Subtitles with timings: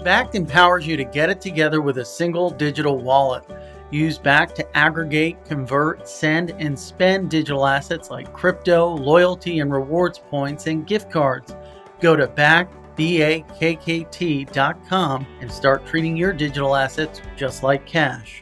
[0.00, 3.44] Bakkt empowers you to get it together with a single digital wallet.
[3.90, 10.18] Use Bakkt to aggregate, convert, send, and spend digital assets like crypto, loyalty and rewards
[10.18, 11.54] points, and gift cards.
[12.00, 12.86] Go to BakkT.com
[15.40, 18.41] and start treating your digital assets just like cash.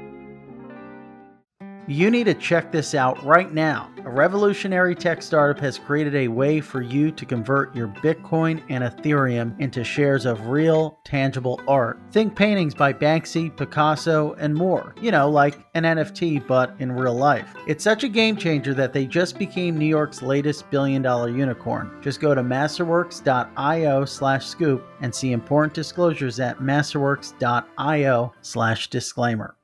[1.87, 3.89] You need to check this out right now.
[4.05, 8.83] A revolutionary tech startup has created a way for you to convert your Bitcoin and
[8.83, 11.99] Ethereum into shares of real, tangible art.
[12.11, 14.93] Think paintings by Banksy, Picasso, and more.
[15.01, 17.53] You know, like an NFT, but in real life.
[17.67, 21.99] It's such a game changer that they just became New York's latest billion dollar unicorn.
[22.01, 29.55] Just go to masterworks.io slash scoop and see important disclosures at masterworks.io slash disclaimer.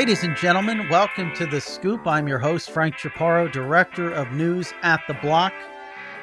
[0.00, 2.06] Ladies and gentlemen, welcome to The Scoop.
[2.06, 5.52] I'm your host, Frank Chaparro, Director of News at The Block.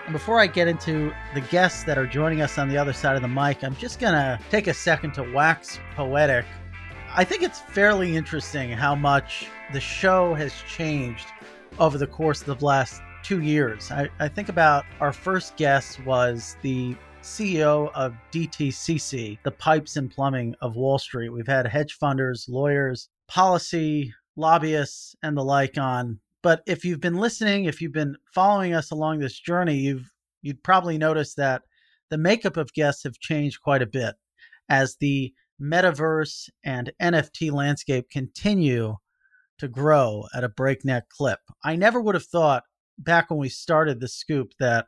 [0.06, 3.16] And before I get into the guests that are joining us on the other side
[3.16, 6.44] of the mic, I'm just going to take a second to wax poetic.
[7.16, 11.28] I think it's fairly interesting how much the show has changed
[11.78, 13.92] over the course of the last two years.
[13.92, 20.10] I, I think about our first guest was the CEO of DTCC, the pipes and
[20.10, 21.30] plumbing of Wall Street.
[21.30, 26.20] We've had hedge funders, lawyers, policy lobbyists and the like on.
[26.44, 30.12] But if you've been listening, if you've been following us along this journey, you've
[30.42, 31.64] you'd probably noticed that
[32.10, 34.16] the makeup of guests have changed quite a bit
[34.70, 38.96] as the metaverse and NFT landscape continue
[39.58, 41.40] to grow at a breakneck clip.
[41.64, 42.64] I never would have thought
[43.00, 44.86] back when we started the scoop that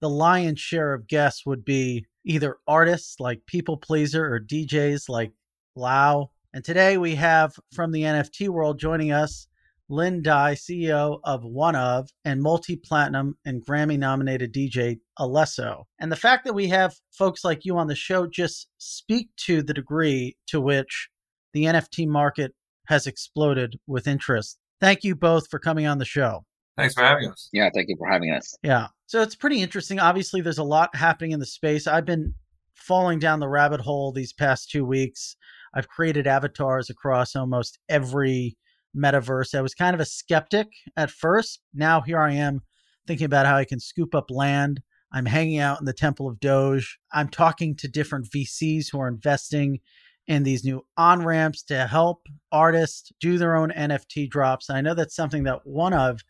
[0.00, 5.32] the lion's share of guests would be either artists like People Pleaser or DJs like
[5.76, 9.46] 3LAU and today we have from the NFT world joining us
[9.88, 15.84] Lin Dai, CEO of OneOf and multi platinum and Grammy nominated DJ Alesso.
[15.98, 19.62] And the fact that we have folks like you on the show just speak to
[19.62, 21.08] the degree to which
[21.52, 22.54] the NFT market
[22.86, 24.58] has exploded with interest.
[24.80, 26.44] Thank you both for coming on the show.
[26.76, 27.48] Thanks for having us.
[27.52, 28.54] Yeah, thank you for having us.
[28.62, 28.88] Yeah.
[29.06, 30.00] So it's pretty interesting.
[30.00, 31.86] Obviously, there's a lot happening in the space.
[31.86, 32.34] I've been
[32.74, 35.36] falling down the rabbit hole these past two weeks
[35.74, 38.56] I've created avatars across almost every
[38.96, 39.54] metaverse.
[39.54, 41.60] I was kind of a skeptic at first.
[41.74, 42.60] Now here I am
[43.06, 44.80] thinking about how I can scoop up land.
[45.12, 46.98] I'm hanging out in the Temple of Doge.
[47.12, 49.80] I'm talking to different VCs who are investing
[50.26, 54.68] in these new on ramps to help artists do their own NFT drops.
[54.68, 56.20] And I know that's something that OneOf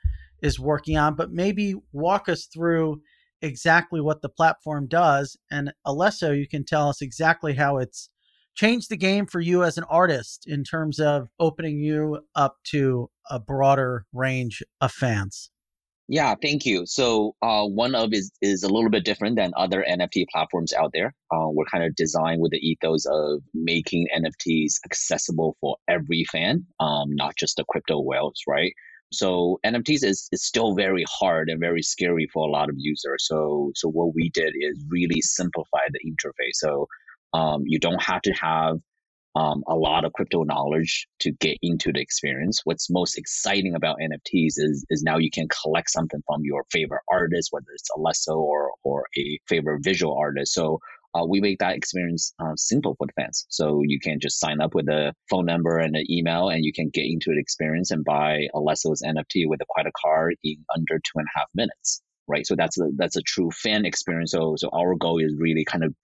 [0.41, 3.01] is working on, but maybe walk us through
[3.43, 5.37] exactly what the platform does.
[5.51, 8.09] And Alesso, you can tell us exactly how it's
[8.55, 13.11] changed the game for you as an artist in terms of opening you up to
[13.31, 15.51] a broader range of fans?
[16.09, 16.85] Yeah, thank you.
[16.85, 21.15] So uh, OneOf is is a little bit different than other NFT platforms out there.
[21.33, 26.67] Uh, we're kind of designed with the ethos of making NFTs accessible for every fan,
[26.81, 28.73] um, not just the crypto whales, right?
[29.13, 33.27] So NFTs is, is still very hard and very scary for a lot of users.
[33.27, 36.57] So so what we did is really simplify the interface.
[36.57, 36.89] So
[37.33, 38.79] um, you don't have to have
[39.35, 42.61] um, a lot of crypto knowledge to get into the experience.
[42.65, 47.03] What's most exciting about NFTs is is now you can collect something from your favorite
[47.11, 50.53] artist, whether it's Alesso or or a favorite visual artist.
[50.53, 50.81] So
[51.15, 53.47] uh, we make that experience uh, simple for the fans.
[53.51, 56.73] So you can just sign up with a phone number and an email, and you
[56.73, 60.99] can get into the experience and buy Alesso's NFT with a credit card in under
[60.99, 62.03] two and a half minutes.
[62.29, 62.47] Right.
[62.47, 64.31] So that's a that's a true fan experience.
[64.31, 65.95] So so our goal is really kind of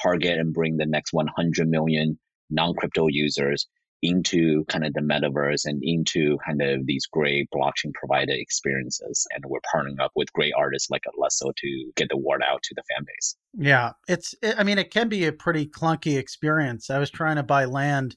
[0.00, 2.18] target and bring the next 100 million
[2.50, 3.66] non-crypto users
[4.00, 9.26] into kind of the metaverse and into kind of these great blockchain provider experiences.
[9.34, 12.74] And we're partnering up with great artists like Alesso to get the word out to
[12.76, 13.36] the fan base.
[13.54, 16.90] Yeah, it's, I mean, it can be a pretty clunky experience.
[16.90, 18.16] I was trying to buy land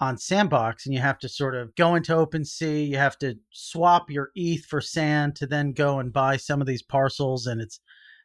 [0.00, 4.10] on Sandbox and you have to sort of go into OpenSea, you have to swap
[4.10, 7.46] your ETH for sand to then go and buy some of these parcels.
[7.46, 7.78] And it's,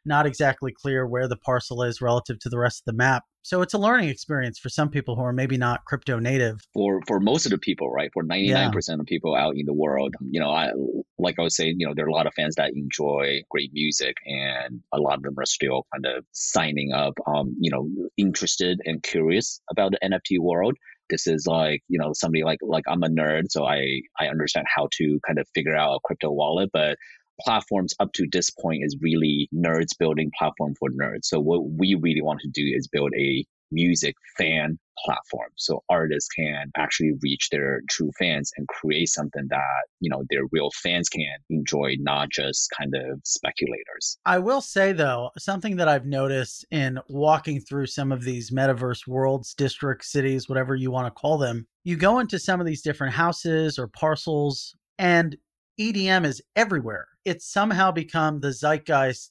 [0.04, 3.24] not exactly clear where the parcel is relative to the rest of the map.
[3.42, 6.60] So it's a learning experience for some people who are maybe not crypto native.
[6.74, 8.10] For for most of the people, right?
[8.12, 8.94] For 99% yeah.
[8.94, 10.70] of people out in the world, you know, I
[11.18, 13.70] like I was saying, you know, there are a lot of fans that enjoy great
[13.72, 17.88] music and a lot of them are still kind of signing up um, you know,
[18.16, 20.74] interested and curious about the NFT world
[21.10, 24.66] this is like you know somebody like like i'm a nerd so i i understand
[24.74, 26.96] how to kind of figure out a crypto wallet but
[27.40, 31.24] platforms up to this point is really nerds building platform for nerds.
[31.24, 36.28] So what we really want to do is build a music fan platform so artists
[36.34, 41.08] can actually reach their true fans and create something that you know their real fans
[41.08, 46.66] can enjoy not just kind of speculators i will say though something that i've noticed
[46.70, 51.38] in walking through some of these metaverse worlds districts cities whatever you want to call
[51.38, 55.36] them you go into some of these different houses or parcels and
[55.78, 57.06] EDM is everywhere.
[57.24, 59.30] It's somehow become the zeitgeist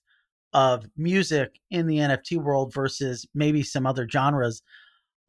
[0.54, 4.62] of music in the NFT world versus maybe some other genres.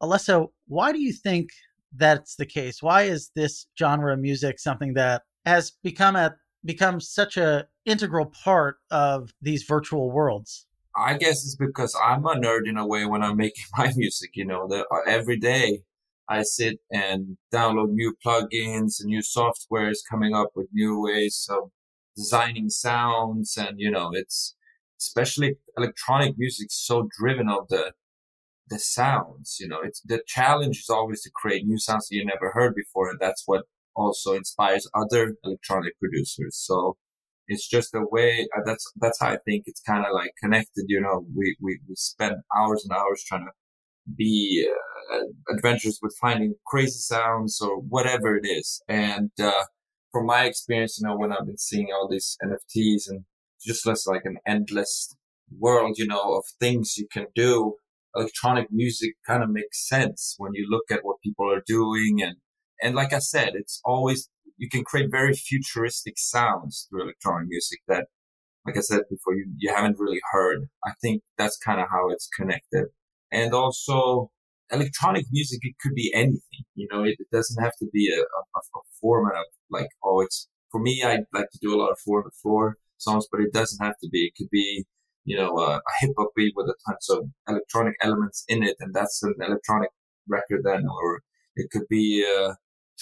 [0.01, 1.49] Alesso, why do you think
[1.95, 2.81] that's the case?
[2.81, 6.35] Why is this genre of music something that has become a
[6.65, 10.67] become such a integral part of these virtual worlds?
[10.95, 14.31] I guess it's because I'm a nerd in a way when I'm making my music.
[14.35, 15.83] You know, that uh, every day
[16.29, 21.71] I sit and download new plugins and new softwares coming up with new ways of
[22.15, 23.57] designing sounds.
[23.57, 24.55] And, you know, it's
[25.01, 27.93] especially electronic music so driven of the,
[28.69, 32.23] the sounds, you know, it's the challenge is always to create new sounds that you
[32.25, 33.09] never heard before.
[33.09, 33.63] And that's what
[33.95, 36.55] also inspires other electronic producers.
[36.55, 36.97] So
[37.47, 40.85] it's just a way uh, that's, that's how I think it's kind of like connected.
[40.87, 43.51] You know, we, we, we spend hours and hours trying to
[44.15, 44.67] be
[45.11, 45.19] uh,
[45.49, 48.81] adventures with finding crazy sounds or whatever it is.
[48.87, 49.63] And uh,
[50.11, 53.25] from my experience, you know, when I've been seeing all these NFTs and
[53.63, 55.15] just less like an endless
[55.57, 57.75] world, you know, of things you can do,
[58.15, 62.21] electronic music kind of makes sense when you look at what people are doing.
[62.21, 62.37] And,
[62.81, 67.79] and like I said, it's always, you can create very futuristic sounds through electronic music
[67.87, 68.07] that,
[68.65, 70.67] like I said before, you, you haven't really heard.
[70.85, 72.87] I think that's kind of how it's connected
[73.31, 74.29] and also
[74.71, 78.19] electronic music it could be anything you know it, it doesn't have to be a,
[78.19, 81.91] a, a, format of like oh it's for me i like to do a lot
[81.91, 84.25] of floor to floor songs but it doesn't have to be.
[84.25, 84.85] It could be
[85.25, 88.75] you know a, a hip hop beat with a tons of electronic elements in it
[88.79, 89.89] and that's an electronic
[90.27, 91.21] record then or
[91.55, 92.53] it could be uh,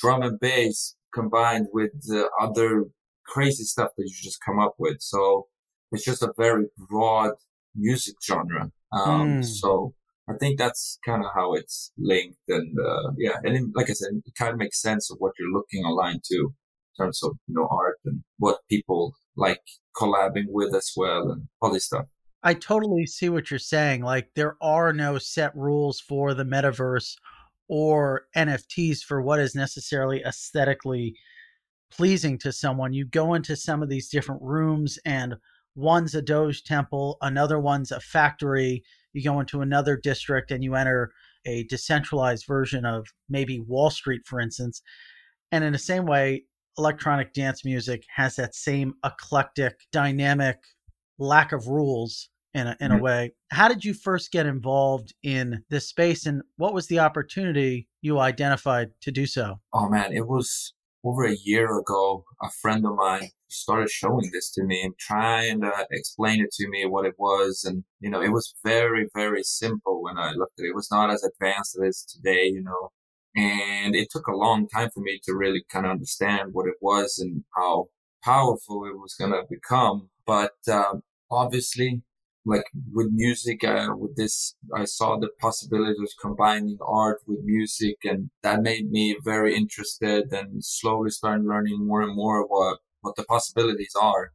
[0.01, 2.85] drum and bass combined with the other
[3.25, 4.97] crazy stuff that you just come up with.
[4.99, 5.47] So
[5.91, 7.33] it's just a very broad
[7.75, 8.71] music genre.
[8.91, 9.45] Um, mm.
[9.45, 9.93] so
[10.29, 12.37] I think that's kind of how it's linked.
[12.47, 15.51] And uh, yeah, and like I said, it kind of makes sense of what you're
[15.51, 16.53] looking online too,
[16.97, 19.61] in terms of you know art and what people like
[19.95, 22.05] collabing with as well, and all this stuff.
[22.43, 24.01] I totally see what you're saying.
[24.03, 27.15] Like there are no set rules for the metaverse
[27.67, 31.15] or NFTs for what is necessarily aesthetically
[31.91, 32.93] pleasing to someone.
[32.93, 35.35] You go into some of these different rooms and
[35.75, 38.83] one's a Doge temple, another one's a factory,
[39.13, 41.11] you go into another district and you enter
[41.45, 44.81] a decentralized version of maybe Wall Street, for instance.
[45.51, 46.43] And in the same way,
[46.77, 50.57] electronic dance music has that same eclectic, dynamic
[51.17, 52.99] lack of rules in a, in mm-hmm.
[52.99, 53.31] a way.
[53.51, 58.19] How did you first get involved in this space and what was the opportunity you
[58.19, 59.59] identified to do so?
[59.73, 60.73] Oh man, it was
[61.07, 65.61] over a year ago, a friend of mine started showing this to me and trying
[65.61, 67.63] to explain it to me what it was.
[67.65, 70.69] And, you know, it was very, very simple when I looked at it.
[70.69, 72.91] It was not as advanced as it is today, you know,
[73.35, 76.75] and it took a long time for me to really kind of understand what it
[76.81, 77.85] was and how
[78.23, 80.09] powerful it was going to become.
[80.25, 82.01] But, um, obviously
[82.47, 82.63] like
[82.93, 88.29] with music, uh, with this, I saw the possibilities of combining art with music and
[88.41, 93.25] that made me very interested and slowly started learning more and more what, what the
[93.25, 94.31] possibilities are.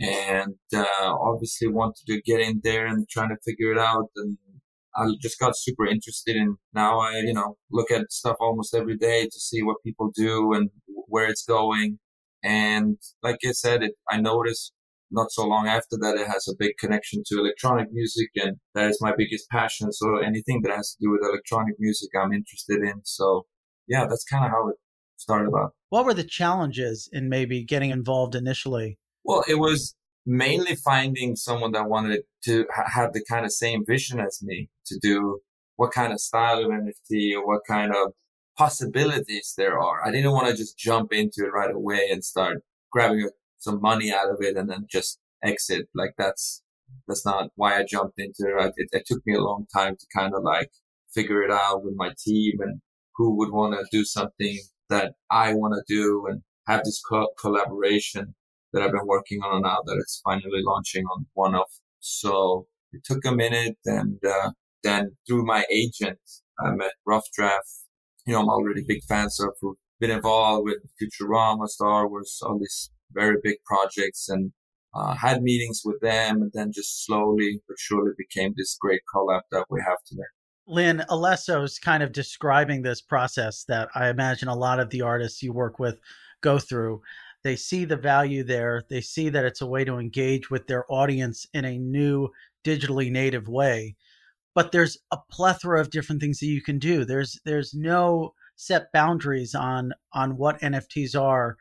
[0.00, 4.10] And, uh, obviously wanted to get in there and trying to figure it out.
[4.16, 4.38] And
[4.96, 8.96] I just got super interested and now I, you know, look at stuff almost every
[8.96, 12.00] day to see what people do and where it's going.
[12.42, 14.72] And like I said, it, I noticed
[15.10, 18.90] not so long after that, it has a big connection to electronic music, and that
[18.90, 19.92] is my biggest passion.
[19.92, 23.00] So anything that has to do with electronic music, I'm interested in.
[23.04, 23.46] So
[23.86, 24.76] yeah, that's kind of how it
[25.16, 25.72] started about.
[25.90, 28.98] What were the challenges in maybe getting involved initially?
[29.24, 29.94] Well, it was
[30.24, 34.68] mainly finding someone that wanted to ha- have the kind of same vision as me
[34.86, 35.40] to do
[35.76, 38.12] what kind of style of NFT or what kind of
[38.56, 40.04] possibilities there are.
[40.04, 43.80] I didn't want to just jump into it right away and start grabbing a some
[43.80, 45.88] money out of it and then just exit.
[45.94, 46.62] Like that's
[47.08, 48.72] that's not why I jumped into it.
[48.76, 50.70] It, it took me a long time to kind of like
[51.12, 52.80] figure it out with my team and
[53.16, 54.58] who would want to do something
[54.90, 58.34] that I want to do and have this co- collaboration
[58.72, 61.80] that I've been working on now that it's finally launching on OneOf.
[62.00, 64.50] So it took a minute and, uh,
[64.82, 66.20] then through my agent,
[66.60, 67.68] I met Rough Draft.
[68.26, 72.58] You know, I'm already big fans of, who been involved with Futurama, Star Wars, all
[72.58, 74.52] these very big projects and
[74.94, 79.42] uh, had meetings with them and then just slowly but surely became this great collab
[79.50, 80.22] that we have today.
[80.68, 85.42] Lin, Alesso's kind of describing this process that I imagine a lot of the artists
[85.42, 86.00] you work with
[86.40, 87.02] go through.
[87.44, 88.82] They see the value there.
[88.90, 92.30] They see that it's a way to engage with their audience in a new
[92.64, 93.94] digitally native way.
[94.54, 97.04] But there's a plethora of different things that you can do.
[97.04, 101.56] There's there's no set boundaries on on what NFTs are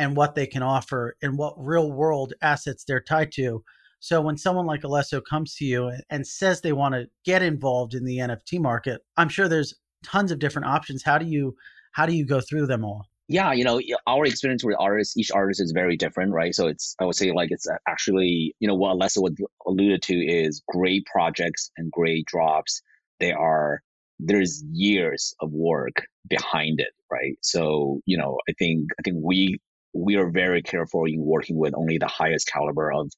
[0.00, 3.62] and what they can offer and what real world assets they're tied to.
[4.00, 7.92] So when someone like Alesso comes to you and says they want to get involved
[7.92, 11.02] in the NFT market, I'm sure there's tons of different options.
[11.04, 11.54] How do you
[11.92, 13.04] how do you go through them all?
[13.28, 16.54] Yeah, you know, our experience with artists, each artist is very different, right?
[16.54, 20.14] So it's, I would say, like it's actually, you know, what Alesso would alluded to
[20.14, 22.80] is great projects and great drops.
[23.20, 23.82] They are
[24.18, 27.36] there's years of work behind it, right?
[27.42, 29.58] So, you know, I think I think we
[29.92, 33.10] we are very careful in working with only the highest caliber of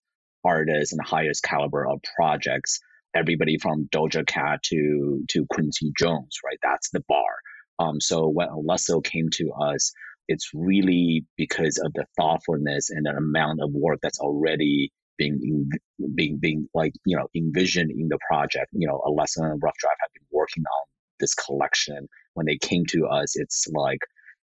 [0.44, 2.80] artists and the highest caliber of projects.
[3.14, 6.58] Everybody from Doja Cat to to Quincy Jones, right?
[6.62, 7.34] That's the bar.
[7.78, 9.92] Um, so when Alesso came to us,
[10.28, 15.68] it's really because of the thoughtfulness and the amount of work that's already being
[16.14, 18.68] being being like you know envisioned in the project.
[18.72, 20.86] You know, Alesso and Rough Draft have been working on
[21.20, 22.08] this collection.
[22.34, 24.00] When they came to us, it's like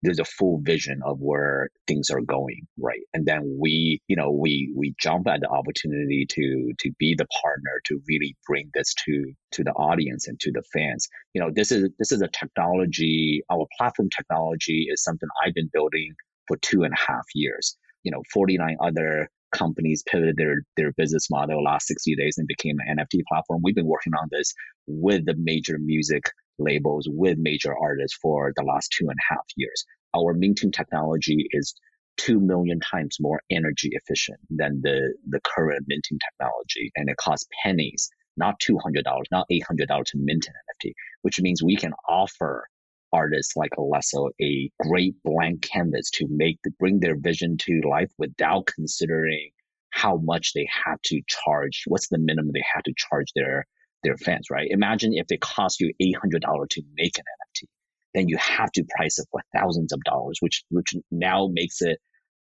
[0.07, 3.01] there's a full vision of where things are going right?
[3.13, 7.27] And then we you know we we jump at the opportunity to to be the
[7.43, 11.09] partner to really bring this to to the audience and to the fans.
[11.35, 15.71] You know this is this is a technology our platform technology is something i've been
[15.73, 16.15] building
[16.49, 17.77] for two and a half years.
[18.05, 22.77] You know 49 other companies pivoted their their business model last 60 days and became
[22.87, 23.61] an nft platform.
[23.63, 24.53] We've been working on this
[24.87, 26.25] with the major music
[26.59, 29.85] labels with major artists for the last two and a half years
[30.17, 31.75] our minting technology is
[32.17, 36.91] two million times more energy efficient than the, the current minting technology.
[36.97, 41.77] And it costs pennies, not $200, not $800 to mint an NFT, which means we
[41.77, 42.67] can offer
[43.13, 48.67] artists like Alesso a great blank canvas to make bring their vision to life without
[48.67, 49.51] considering
[49.91, 51.85] how much they have to charge.
[51.87, 53.67] What's the minimum they have to charge their
[54.03, 54.69] their fans, right?
[54.71, 57.69] Imagine if it cost you $800 to make an NFT
[58.17, 61.99] then you have to price it for thousands of dollars, which which now makes it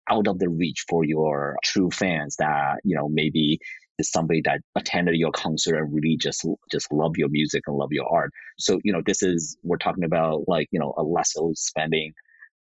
[0.09, 3.59] out of the reach for your true fans that you know maybe
[3.99, 7.91] is somebody that attended your concert and really just just love your music and love
[7.91, 8.31] your art.
[8.57, 12.13] So you know this is we're talking about like you know Alesso spending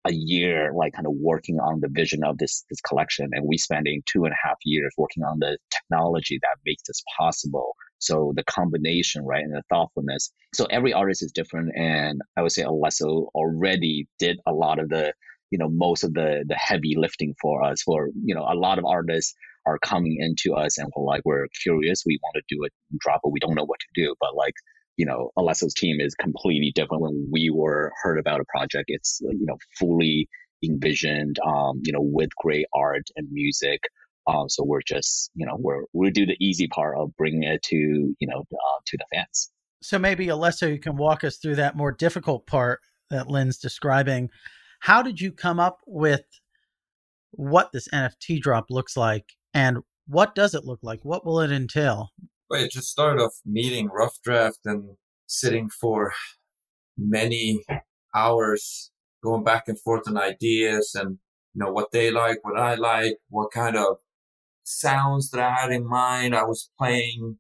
[0.06, 3.58] a year like kind of working on the vision of this this collection and we
[3.58, 8.34] spending two and a half years working on the technology that makes this possible so
[8.36, 10.34] the combination, right, and the thoughtfulness.
[10.56, 14.90] So every artist is different, and I would say Alesso already did a lot of
[14.90, 15.14] the,
[15.52, 17.84] you know, most of the the heavy lifting for us.
[17.84, 19.36] For you know, a lot of artists
[19.68, 23.22] are coming into us and we're like, we're curious, we want to do a drop,
[23.24, 24.16] but we don't know what to do.
[24.20, 24.56] But like,
[25.02, 27.02] you know, Alesso's team is completely different.
[27.02, 30.30] When we were heard about a project, it's you know fully
[30.64, 33.80] envisioned, um, you know, with great art and music.
[34.28, 37.64] Um, so we're just, you know, we're we do the easy part of bringing it
[37.64, 39.50] to, you know, uh, to the fans.
[39.82, 42.80] So maybe Alesso, you can walk us through that more difficult part
[43.10, 44.30] that Lin's describing.
[44.82, 46.26] How did you come up with
[47.32, 51.00] what this NFT drop looks like, and what does it look like?
[51.02, 52.12] What will it entail?
[52.52, 56.12] Well, it just started off meeting Rough Draft and sitting for
[56.98, 57.64] many
[58.16, 58.92] hours,
[59.24, 61.20] going back and forth on ideas and
[61.56, 64.00] you know what they like, what I like, what kind of
[64.64, 66.36] sounds that I had in mind.
[66.36, 67.40] I was playing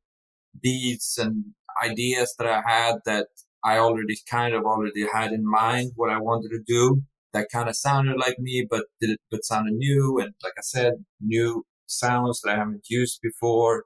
[0.62, 1.46] beats and
[1.84, 3.28] ideas that I had that
[3.66, 7.04] I already kind of already had in mind what I wanted to do
[7.34, 10.20] that kind of sounded like me, but did it, but sounded new.
[10.20, 13.86] And like I said, new sounds that I haven't used before.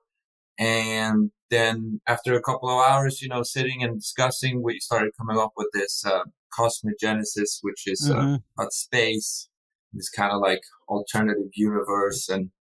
[0.58, 5.38] And then after a couple of hours, you know, sitting and discussing, we started coming
[5.38, 6.24] up with this, uh,
[6.56, 8.34] Cosmic Genesis, which is uh, mm-hmm.
[8.34, 9.50] uh, about space,
[9.94, 12.30] this kind of like alternative universe.
[12.30, 12.52] And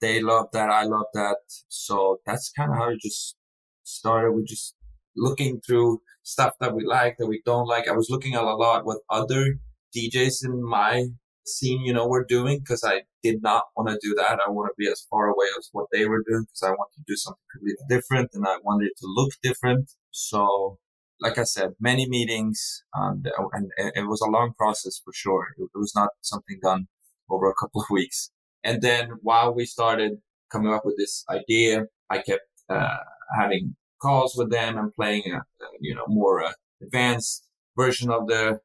[0.00, 0.70] they love that.
[0.70, 1.36] I love that.
[1.68, 3.36] So that's kind of how it just
[3.84, 4.32] started.
[4.32, 4.74] We just
[5.16, 7.88] looking through stuff that we like, that we don't like.
[7.88, 9.56] I was looking at a lot with other
[9.96, 11.06] DJs in my
[11.46, 14.38] scene, you know, we're doing because I did not want to do that.
[14.46, 16.90] I want to be as far away as what they were doing because I want
[16.94, 19.90] to do something completely different and I wanted it to look different.
[20.10, 20.78] So,
[21.20, 25.48] like I said, many meetings and, and it was a long process for sure.
[25.58, 26.88] It, was not something done
[27.30, 28.30] over a couple of weeks.
[28.64, 30.18] And then while we started
[30.50, 32.98] coming up with this idea, I kept uh,
[33.38, 35.40] having calls with them and playing a
[35.80, 37.46] you know more uh, advanced
[37.76, 38.58] version of the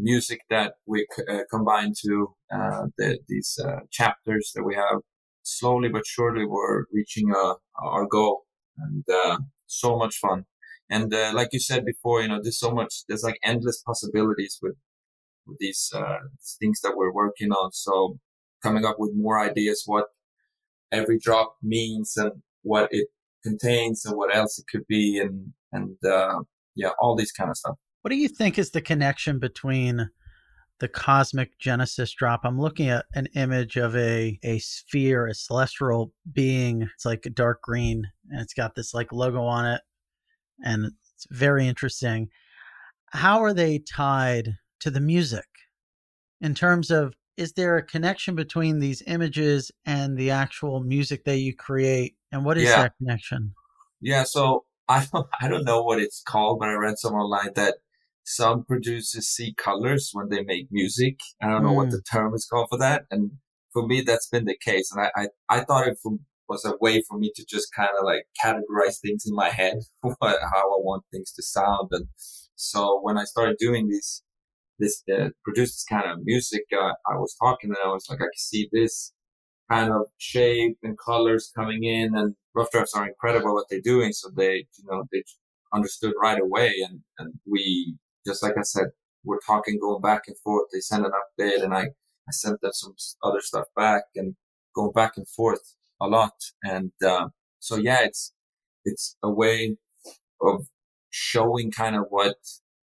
[0.00, 5.00] music that we uh, combine to uh, the, these uh, chapters that we have.
[5.42, 8.42] Slowly but surely, we're reaching uh, our goal,
[8.76, 10.44] and uh, so much fun.
[10.90, 14.58] And uh, like you said before, you know, there's so much, there's like endless possibilities
[14.62, 14.76] with
[15.46, 15.90] with these
[16.60, 17.72] things that we're working on.
[17.72, 18.18] So
[18.62, 20.06] coming up with more ideas, what
[20.92, 23.08] every drop means, and what it
[23.42, 25.96] contains, and what else it could be, and and
[26.76, 27.76] yeah, all these kind of stuff.
[28.02, 30.10] What do you think is the connection between
[30.78, 32.40] the cosmic genesis drop?
[32.44, 36.88] I'm looking at an image of a a sphere, a celestial being.
[36.94, 39.82] It's like a dark green, and it's got this like logo on it,
[40.64, 42.28] and it's very interesting.
[43.12, 45.46] How are they tied to the music
[46.40, 51.38] in terms of is there a connection between these images and the actual music that
[51.38, 52.82] you create and what is yeah.
[52.82, 53.54] that connection
[54.00, 57.50] yeah so i don't i don't know what it's called but i read somewhere online
[57.54, 57.76] that
[58.24, 61.20] some producers see colors when they make music.
[61.42, 61.76] I don't know mm.
[61.76, 63.04] what the term is called for that.
[63.10, 63.32] And
[63.72, 64.92] for me, that's been the case.
[64.92, 65.98] And I, I, I thought it
[66.48, 69.78] was a way for me to just kind of like categorize things in my head,
[70.02, 71.88] how I want things to sound.
[71.92, 72.06] And
[72.56, 74.22] so when I started doing these,
[74.78, 78.24] this, uh, produce kind of music, uh, I was talking and I was like, I
[78.24, 79.12] can see this
[79.70, 84.12] kind of shape and colors coming in and rough drafts are incredible what they're doing.
[84.12, 85.22] So they, you know, they
[85.72, 87.96] understood right away and, and we
[88.26, 88.88] just like I said,
[89.24, 90.68] we're talking, going back and forth.
[90.72, 91.82] They send an update and I,
[92.28, 94.36] I sent them some other stuff back and
[94.74, 96.34] going back and forth a lot.
[96.62, 98.32] And, uh, so yeah, it's,
[98.84, 99.76] it's a way
[100.40, 100.66] of
[101.10, 102.36] showing kind of what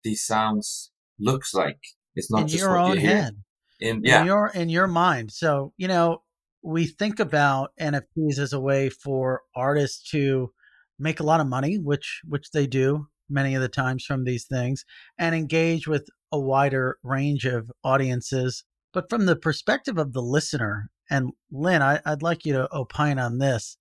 [0.03, 1.79] these sounds looks like.
[2.15, 3.35] It's not in just your own you head.
[3.79, 4.21] In, yeah.
[4.21, 5.31] in your, in your mind.
[5.31, 6.23] So, you know,
[6.63, 10.51] we think about NFTs as a way for artists to
[10.97, 14.45] make a lot of money, which, which they do many of the times from these
[14.45, 14.85] things
[15.17, 18.63] and engage with a wider range of audiences.
[18.93, 23.19] But from the perspective of the listener, and Lin, I, would like you to opine
[23.19, 23.77] on this.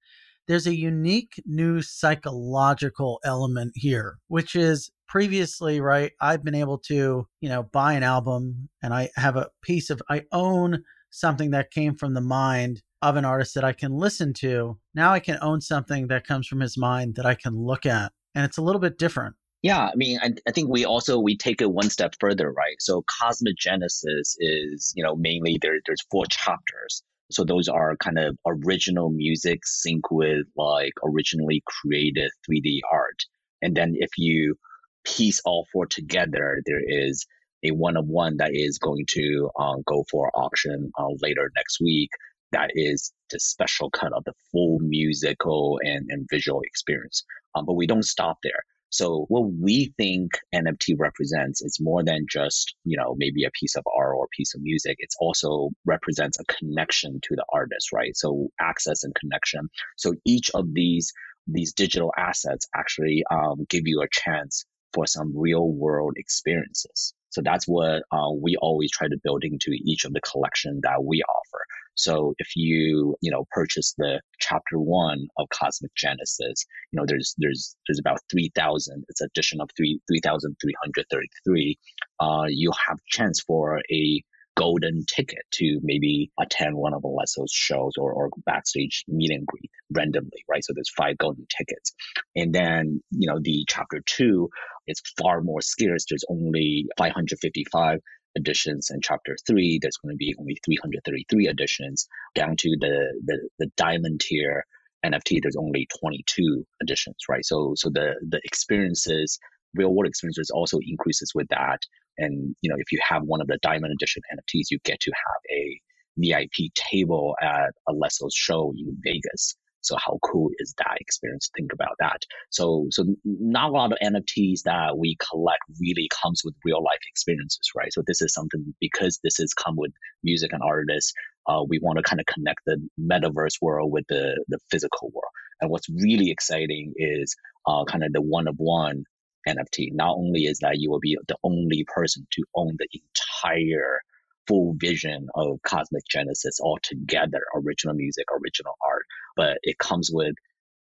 [0.48, 6.12] There's a unique new psychological element here, which is previously, right?
[6.20, 10.02] I've been able to, you know, buy an album and I have a piece of,
[10.10, 14.32] I own something that came from the mind of an artist that I can listen
[14.34, 14.78] to.
[14.94, 18.12] Now I can own something that comes from his mind that I can look at
[18.34, 19.36] and it's a little bit different.
[19.62, 22.76] Yeah, I mean, I, I think we also we take it one step further, right?
[22.80, 25.74] So Cosmic Genesis is, you know, mainly there.
[25.86, 27.02] There's four chapters.
[27.30, 33.22] So those are kind of original music sync with like originally created 3D art.
[33.62, 34.56] And then if you
[35.04, 37.24] piece all four together, there is
[37.64, 41.78] a one of one that is going to um, go for auction uh, later next
[41.80, 42.10] week.
[42.50, 47.24] That is the special cut of the full musical and, and visual experience.
[47.54, 48.62] Um, but we don't stop there.
[48.92, 53.74] So what we think NFT represents is more than just, you know, maybe a piece
[53.74, 54.96] of art or a piece of music.
[54.98, 58.14] It also represents a connection to the artist, right?
[58.14, 59.70] So access and connection.
[59.96, 61.10] So each of these
[61.48, 67.14] these digital assets actually um, give you a chance for some real world experiences.
[67.30, 71.02] So that's what uh, we always try to build into each of the collection that
[71.02, 71.64] we offer.
[71.94, 77.34] So if you, you know, purchase the chapter one of Cosmic Genesis, you know, there's,
[77.38, 81.78] there's, there's about 3,000, it's addition of three, 3,333.
[82.20, 84.22] Uh, you have chance for a
[84.54, 89.70] golden ticket to maybe attend one of Alesso's shows or, or backstage meet and greet
[89.90, 90.64] randomly, right?
[90.64, 91.92] So there's five golden tickets.
[92.36, 94.50] And then, you know, the chapter two
[94.86, 96.04] is far more scarce.
[96.08, 98.00] There's only 555
[98.36, 103.48] editions and chapter three there's going to be only 333 editions down to the the,
[103.58, 104.64] the diamond tier
[105.04, 107.44] nft there's only 22 editions right?
[107.44, 109.38] So so the the experiences
[109.74, 111.80] real world experiences also increases with that.
[112.18, 115.10] And you know if you have one of the diamond edition nfts you get to
[115.10, 115.80] have a
[116.18, 121.50] vip table at Alesso's show in vegas so how cool is that experience?
[121.56, 122.22] Think about that.
[122.50, 127.00] So so not a lot of NFTs that we collect really comes with real life
[127.10, 127.92] experiences, right?
[127.92, 129.92] So this is something because this has come with
[130.22, 131.12] music and artists.
[131.46, 135.32] Uh, we want to kind of connect the metaverse world with the the physical world.
[135.60, 137.34] And what's really exciting is
[137.66, 139.04] uh, kind of the one of one
[139.48, 139.88] NFT.
[139.92, 144.00] Not only is that you will be the only person to own the entire
[144.46, 149.04] full vision of Cosmic Genesis all together, original music, original art,
[149.36, 150.34] but it comes with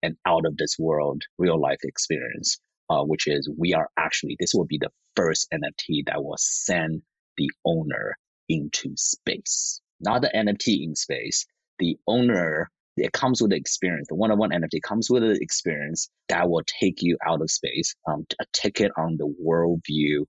[0.03, 4.55] an out of this world real life experience, uh, which is we are actually, this
[4.55, 7.03] will be the first NFT that will send
[7.37, 8.16] the owner
[8.49, 11.46] into space, not the NFT in space.
[11.79, 14.09] The owner, it comes with the experience.
[14.09, 17.51] The one on one NFT comes with an experience that will take you out of
[17.51, 20.27] space, um, a ticket on the World View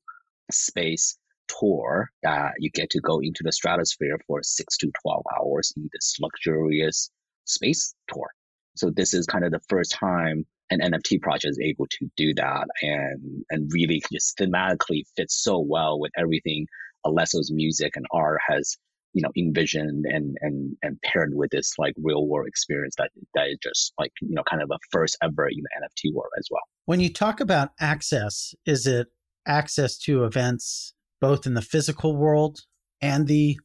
[0.52, 1.18] space
[1.60, 5.90] tour that you get to go into the stratosphere for six to 12 hours in
[5.94, 7.10] this luxurious
[7.46, 8.30] space tour.
[8.76, 12.34] So this is kind of the first time an NFT project is able to do
[12.36, 16.66] that and and really just thematically fits so well with everything
[17.06, 18.78] Alesso's music and art has
[19.14, 23.48] you know envisioned and and and paired with this like real world experience that that
[23.48, 26.48] is just like you know kind of a first ever in the NFT world as
[26.50, 26.64] well.
[26.86, 29.08] When you talk about access, is it
[29.46, 32.60] access to events both in the physical world
[33.02, 33.58] and the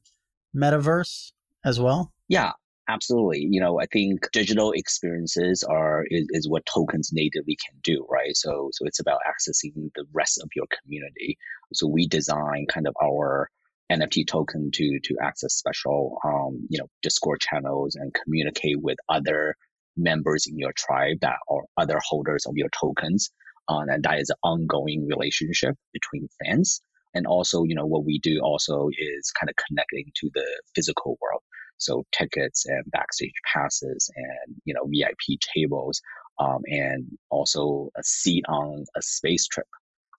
[0.55, 1.33] metaverse
[1.64, 2.12] as well?
[2.29, 2.53] Yeah,
[2.88, 3.49] absolutely.
[3.51, 8.37] You know, I think digital experiences are is, is what tokens natively can do, right?
[8.37, 11.38] So so it's about accessing the rest of your community.
[11.73, 13.51] So we design kind of our
[13.90, 19.57] NFT token to to access special um, you know Discord channels and communicate with other
[19.97, 23.31] members in your tribe that are other holders of your tokens.
[23.69, 26.83] Uh, and that is an ongoing relationship between fans
[27.16, 31.18] and also you know what we do also is kind of connecting to the physical
[31.20, 31.42] world.
[31.79, 35.16] So tickets and backstage passes and you know vip
[35.55, 36.00] tables
[36.38, 39.66] um, and also a seat on a space trip.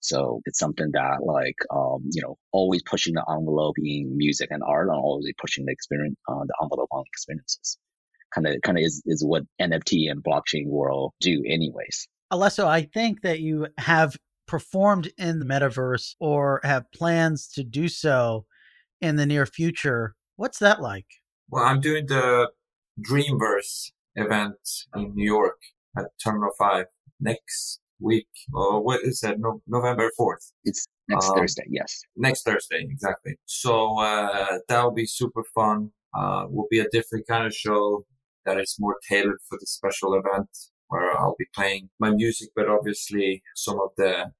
[0.00, 4.62] So it's something that like um, you know always pushing the envelope in music and
[4.62, 7.78] art and always pushing the experience uh, the envelope on experiences.
[8.34, 12.08] Kind of kind of is, is what nft and blockchain world do anyways.
[12.30, 14.14] Alesso, I think that you have
[14.48, 18.46] performed in the metaverse or have plans to do so
[19.00, 20.16] in the near future.
[20.36, 21.06] What's that like?
[21.50, 22.50] Well, I'm doing the
[23.00, 24.56] Dreamverse event
[24.96, 25.58] in New York
[25.96, 26.86] at Terminal 5
[27.20, 28.28] next week.
[28.52, 29.38] Or what is that?
[29.38, 30.52] No, November 4th.
[30.64, 32.02] It's next um, Thursday, yes.
[32.16, 33.36] Next Thursday, exactly.
[33.46, 35.90] So uh, that'll be super fun.
[36.18, 38.04] Uh, will be a different kind of show
[38.46, 40.48] that is more tailored for the special event
[40.88, 44.32] where I'll be playing my music, but obviously some of the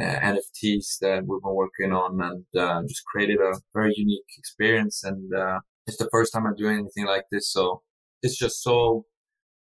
[0.00, 5.02] uh, NFTs that we've been working on and uh, just created a very unique experience.
[5.04, 7.52] And uh, it's the first time I'm doing anything like this.
[7.52, 7.82] So
[8.22, 9.06] it's just so,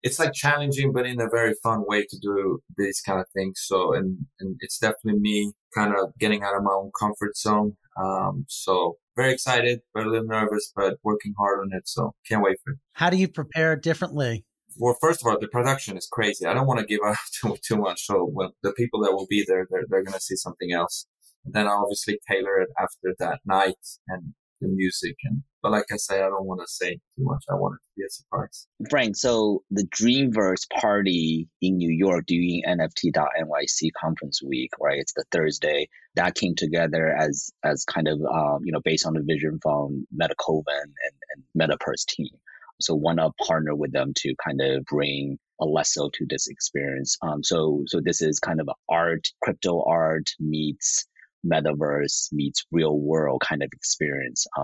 [0.04, 3.62] it's like challenging, but in a very fun way to do these kind of things.
[3.66, 7.76] So, and, and it's definitely me kind of getting out of my own comfort zone.
[8.02, 11.88] Um, so very excited, but a little nervous, but working hard on it.
[11.88, 12.80] So can't wait for it.
[12.94, 14.46] How do you prepare differently?
[14.80, 16.46] Well, first of all, the production is crazy.
[16.46, 18.06] I don't want to give out too, too much.
[18.06, 21.06] So when the people that will be there, they're, they're going to see something else.
[21.46, 23.76] And then I obviously tailor it after that night
[24.08, 25.16] and the music.
[25.24, 27.44] And, but like I say, I don't want to say too much.
[27.50, 28.68] I want it to be a surprise.
[28.90, 35.00] Frank, so the Dreamverse party in New York during NFT.NYC conference week, right?
[35.00, 39.14] It's the Thursday that came together as, as kind of, um, you know, based on
[39.14, 40.94] the vision from Metakovan and,
[41.36, 42.30] and MetaPurse team.
[42.82, 47.18] So OneOf partner with them to kind of bring Alesso to this experience.
[47.22, 51.06] Um, so so this is kind of art, crypto art meets
[51.46, 54.46] metaverse meets real world kind of experience.
[54.58, 54.64] Um,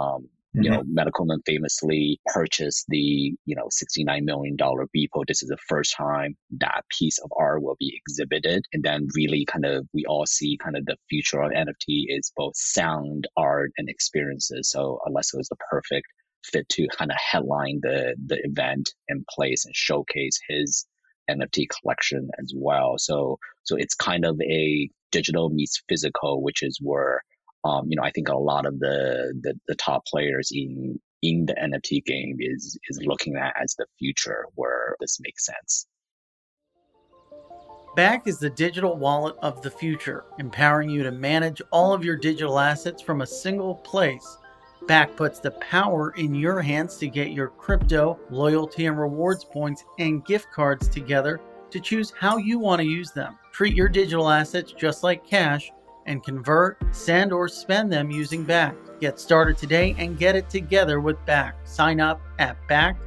[0.55, 0.63] mm-hmm.
[0.63, 2.97] You know, Metakovan famously purchased the
[3.45, 5.25] you know sixty nine million dollar Beeple.
[5.27, 9.45] This is the first time that piece of art will be exhibited, and then really
[9.45, 13.71] kind of we all see kind of the future of NFT is both sound, art,
[13.77, 14.69] and experiences.
[14.69, 16.07] So Alesso is the perfect
[16.51, 20.85] fit to kind of headline the the event in place and showcase his
[21.29, 22.95] NFT collection as well.
[22.97, 27.21] So so it's kind of a digital meets physical, which is where
[27.63, 31.45] um, you know I think a lot of the, the the top players in in
[31.45, 35.87] the NFT game is is looking at as the future where this makes sense.
[37.97, 42.17] Bakkt is the digital wallet of the future, empowering you to manage all of your
[42.17, 44.37] digital assets from a single place
[44.87, 49.83] Bakkt puts the power in your hands to get your crypto, loyalty, and rewards points
[49.97, 53.37] and gift cards together to choose how you want to use them.
[53.51, 55.71] Treat your digital assets just like cash
[56.05, 58.99] and convert, send, or spend them using Bakkt.
[58.99, 61.67] Get started today and get it together with Bakkt.
[61.67, 63.05] Sign up at bakkt.com.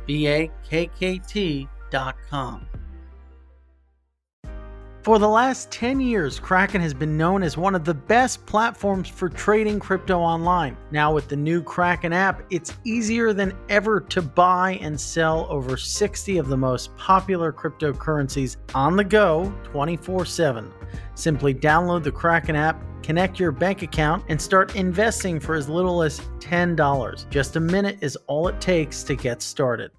[5.09, 9.09] For the last 10 years, Kraken has been known as one of the best platforms
[9.09, 10.77] for trading crypto online.
[10.91, 15.79] Now, with the new Kraken app, it's easier than ever to buy and sell over
[15.79, 20.71] 60 of the most popular cryptocurrencies on the go 24 7.
[21.15, 26.03] Simply download the Kraken app connect your bank account and start investing for as little
[26.03, 27.31] as $10.
[27.31, 29.91] Just a minute is all it takes to get started.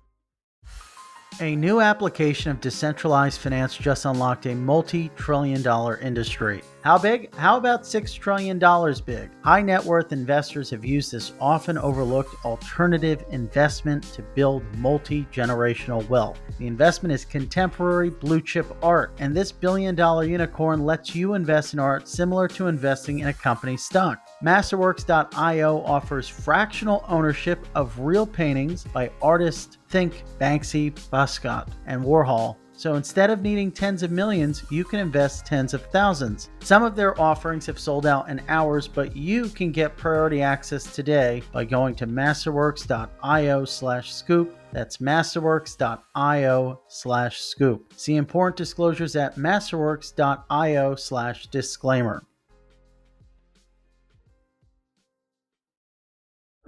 [1.41, 6.61] A new application of decentralized finance just unlocked a multi trillion dollar industry.
[6.81, 7.33] How big?
[7.35, 8.59] How about $6 trillion
[9.05, 9.29] big?
[9.41, 16.07] High net worth investors have used this often overlooked alternative investment to build multi generational
[16.09, 16.39] wealth.
[16.57, 21.73] The investment is contemporary blue chip art, and this billion dollar unicorn lets you invest
[21.73, 24.28] in art similar to investing in a company's stock.
[24.43, 32.95] Masterworks.io offers fractional ownership of real paintings by artists think Banksy, Basquiat, and Warhol so
[32.95, 36.49] instead of needing tens of millions, you can invest tens of thousands.
[36.61, 40.85] Some of their offerings have sold out in hours, but you can get priority access
[40.95, 44.57] today by going to masterworks.io slash scoop.
[44.71, 47.93] That's masterworks.io slash scoop.
[47.97, 50.95] See important disclosures at masterworks.io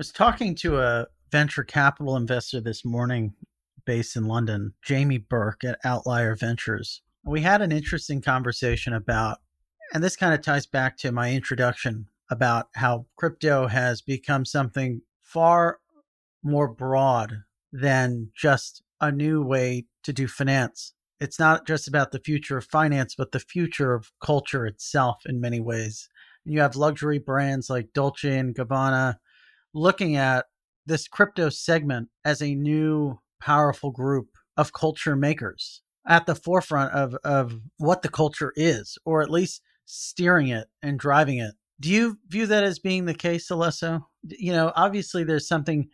[0.01, 3.35] was talking to a venture capital investor this morning
[3.85, 7.03] based in London, Jamie Burke at Outlier Ventures.
[7.23, 9.37] We had an interesting conversation about,
[9.93, 15.03] and this kind of ties back to my introduction about how crypto has become something
[15.21, 15.77] far
[16.41, 20.95] more broad than just a new way to do finance.
[21.19, 25.39] It's not just about the future of finance, but the future of culture itself in
[25.39, 26.09] many ways.
[26.43, 29.17] And you have luxury brands like Dolce and Gabbana
[29.73, 30.45] looking at
[30.85, 37.15] this crypto segment as a new powerful group of culture makers at the forefront of,
[37.23, 41.53] of what the culture is, or at least steering it and driving it.
[41.79, 44.07] Do you view that as being the case, Alessio?
[44.23, 45.89] You know, obviously there's something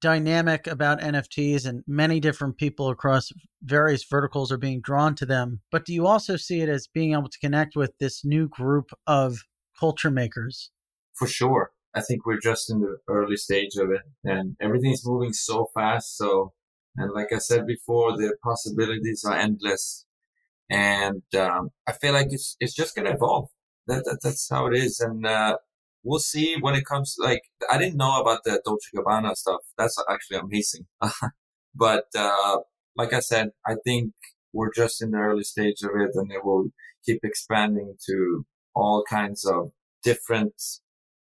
[0.00, 5.60] dynamic about NFTs and many different people across various verticals are being drawn to them.
[5.70, 8.90] But do you also see it as being able to connect with this new group
[9.06, 9.38] of
[9.78, 10.70] culture makers?
[11.14, 11.72] For sure.
[11.96, 16.16] I think we're just in the early stage of it and everything's moving so fast.
[16.18, 16.52] So
[16.96, 20.04] and like I said before, the possibilities are endless.
[20.70, 23.48] And um, I feel like it's it's just gonna evolve.
[23.86, 25.00] That, that that's how it is.
[25.00, 25.58] And uh,
[26.02, 27.16] we'll see when it comes.
[27.18, 29.60] Like I didn't know about the Dolce Gabbana stuff.
[29.78, 30.86] That's actually amazing.
[31.74, 32.58] but uh,
[32.96, 34.12] like I said, I think
[34.52, 36.70] we're just in the early stage of it, and it will
[37.04, 39.70] keep expanding to all kinds of
[40.02, 40.54] different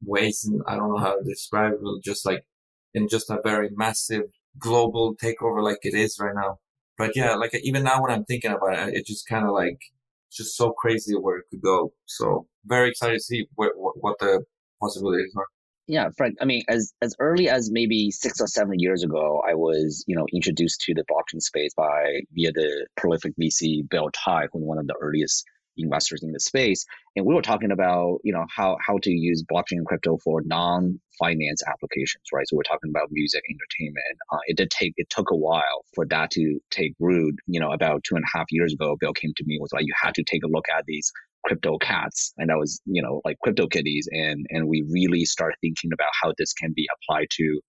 [0.04, 0.44] ways.
[0.46, 2.04] And I don't know how to describe it.
[2.04, 2.46] Just like
[2.94, 4.24] in just a very massive
[4.60, 6.60] global takeover like it is right now.
[6.98, 9.80] But yeah, like even now when I'm thinking about it, it's just kind of like
[10.28, 11.94] it's just so crazy where it could go.
[12.06, 14.44] So very excited to see what what, the
[14.80, 15.46] possibilities are.
[15.88, 16.36] Yeah, Frank.
[16.40, 20.16] I mean, as as early as maybe six or seven years ago, I was you
[20.16, 24.68] know introduced to the blockchain space by via the prolific VC Bill Tai, who was
[24.68, 25.44] one of the earliest
[25.78, 26.86] investors in the space.
[27.16, 30.42] And we were talking about you know how how to use blockchain and crypto for
[30.46, 32.48] non-finance applications right?
[32.48, 34.18] So we're talking about music entertainment.
[34.32, 37.72] Uh, it did take it took a while for that to take root you know
[37.72, 40.14] about two and a half years ago bill came to me was like you had
[40.16, 41.12] to take a look at these
[41.46, 42.34] crypto cats.
[42.38, 44.08] And that was you know like crypto kitties.
[44.12, 47.60] And and we really start thinking about how this can be applied to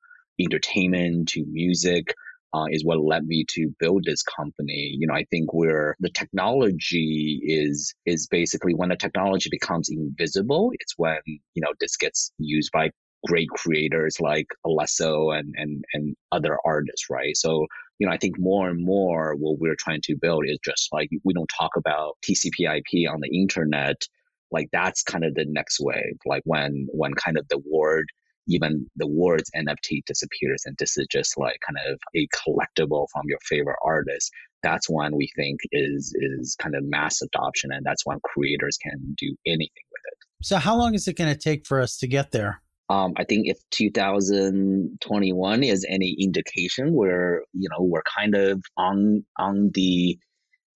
[0.40, 2.14] entertainment to music
[2.54, 4.94] uh, is what led me to build this company.
[4.98, 10.70] You know, I think where the technology is is basically when the technology becomes invisible,
[10.80, 12.90] it's when you know this gets used by
[13.26, 17.36] great creators like Alesso and and and other artists, right?
[17.36, 17.66] So
[17.98, 21.08] you know, I think more and more what we're trying to build is just like
[21.24, 24.02] we don't talk about TCP/IP on the internet.
[24.50, 26.18] Like that's kind of the next wave.
[26.26, 28.06] Like when when kind of the word
[28.48, 33.22] even the words NFT disappears and this is just like kind of a collectible from
[33.26, 34.30] your favorite artist,
[34.62, 39.14] that's when we think is is kind of mass adoption and that's when creators can
[39.18, 40.18] do anything with it.
[40.42, 42.62] So how long is it going to take for us to get there?
[42.88, 49.24] Um, I think if 2021 is any indication, we're you know we're kind of on
[49.38, 50.18] on the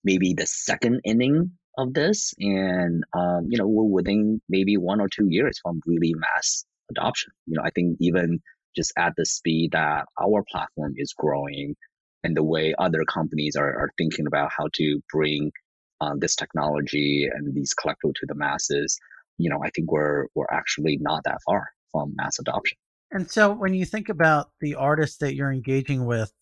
[0.03, 5.09] maybe the second inning of this, and um, you know we're within maybe one or
[5.09, 7.31] two years from really mass adoption.
[7.45, 8.39] You know, I think even
[8.75, 11.75] just at the speed that our platform is growing
[12.23, 15.51] and the way other companies are, are thinking about how to bring
[16.01, 18.99] um, this technology and these collectibles to the masses,
[19.37, 22.77] you know, I think we're we're actually not that far from mass adoption.
[23.11, 26.33] And so when you think about the artists that you're engaging with,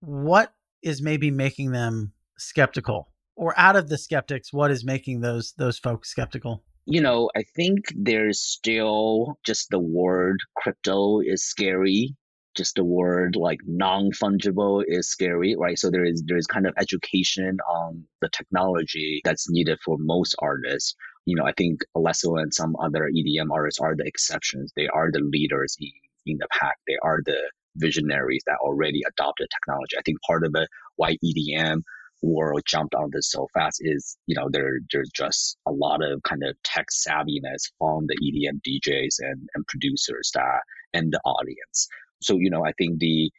[0.00, 3.12] what is maybe making them skeptical?
[3.36, 6.64] Or out of the skeptics, what is making those those folks skeptical?
[6.90, 12.16] You know, I think there's still just the word crypto is scary.
[12.56, 15.78] Just the word like non-fungible is scary, right?
[15.78, 20.36] So there is there is kind of education on the technology that's needed for most
[20.40, 20.94] artists.
[21.26, 24.72] you know, I think Alesso and some other EDM artists are the exceptions.
[24.76, 25.92] They are the leaders in,
[26.26, 26.76] in the pack.
[26.88, 27.40] They are the
[27.76, 29.96] visionaries that already adopted technology.
[29.98, 31.82] I think part of it why EDM
[32.22, 36.22] world jumped on this so fast is, you know, there there's just a lot of
[36.22, 40.60] kind of tech savviness from the EDM DJs and, and producers that
[40.92, 41.88] and the audience.
[42.22, 43.30] So, you know, I think the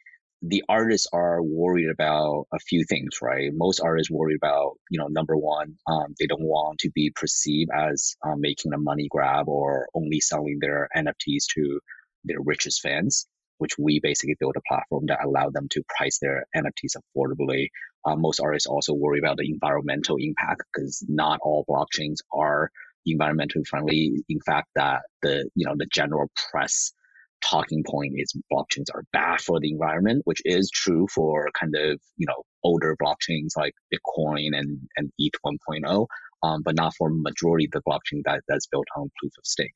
[0.44, 3.50] the artists are worried about a few things, right?
[3.54, 7.70] Most artists worry about, you know, number one, um, they don't want to be perceived
[7.72, 11.78] as um, making a money grab or only selling their NFTs to
[12.24, 13.28] their richest fans,
[13.62, 17.68] which we basically build a platform that allow them to price their NFTs affordably.
[18.04, 22.70] Uh, most artists also worry about the environmental impact because not all blockchains are
[23.08, 24.24] environmentally friendly.
[24.28, 26.92] In fact, that the you know the general press
[27.40, 32.00] talking point is blockchains are bad for the environment, which is true for kind of,
[32.16, 36.06] you know, older blockchains like Bitcoin and, and ETH 1.0,
[36.42, 39.72] um, but not for majority of the blockchain that, that's built on proof of stake.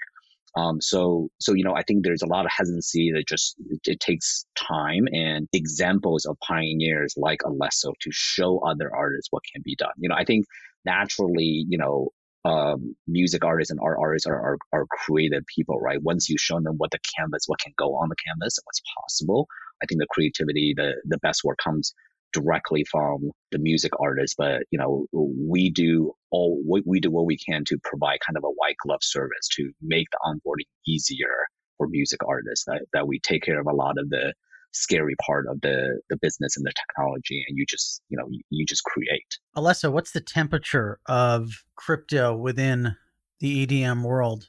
[0.56, 3.80] Um, so, so, you know, I think there's a lot of hesitancy that just, it,
[3.84, 9.62] it takes time and examples of pioneers like Alesso to show other artists what can
[9.62, 9.92] be done.
[9.98, 10.46] You know, I think
[10.84, 12.08] naturally, you know,
[12.46, 16.02] um, music artists and art artists are, are, are creative people, right?
[16.02, 19.48] Once you show them what the canvas, what can go on the canvas, what's possible,
[19.82, 21.92] I think the creativity, the the best work comes
[22.32, 24.34] directly from the music artist.
[24.38, 28.36] But you know, we do all we, we do what we can to provide kind
[28.36, 31.46] of a white glove service to make the onboarding easier
[31.78, 32.64] for music artists.
[32.66, 34.32] That that we take care of a lot of the
[34.76, 38.42] scary part of the the business and the technology and you just you know you,
[38.50, 42.96] you just create Alesso what's the temperature of crypto within
[43.40, 44.48] the edm world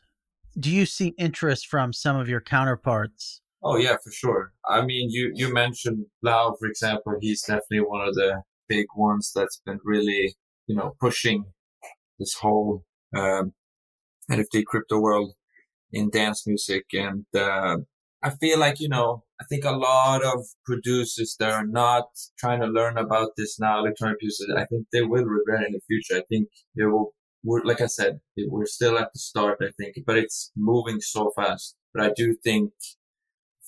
[0.60, 5.10] do you see interest from some of your counterparts oh yeah for sure i mean
[5.10, 9.80] you you mentioned 3LAU for example he's definitely one of the big ones that's been
[9.84, 10.36] really
[10.68, 11.46] you know pushing
[12.20, 12.84] this whole
[13.16, 13.54] um,
[14.32, 15.34] nft crypto world
[15.92, 17.78] in dance music and uh,
[18.24, 22.08] I feel like, you know, I think a lot of producers that are not
[22.40, 25.82] trying to learn about this now, electronic producers, I think they will regret in the
[25.88, 26.20] future.
[26.22, 29.98] I think they will, we're, like I said, we're still at the start, I think,
[30.06, 31.76] but it's moving so fast.
[31.94, 32.74] But I do think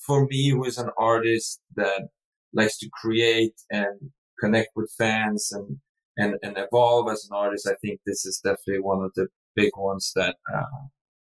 [0.06, 2.10] for me, who is an artist that
[2.54, 5.78] likes to create and connect with fans and,
[6.18, 9.72] and, and evolve as an artist, I think this is definitely one of the big
[9.78, 10.64] ones that uh,